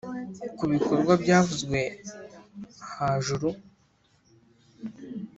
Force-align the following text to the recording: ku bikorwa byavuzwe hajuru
ku 0.57 0.63
bikorwa 0.73 1.13
byavuzwe 1.23 1.79
hajuru 2.97 3.49